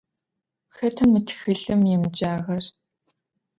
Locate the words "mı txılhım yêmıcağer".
1.11-2.63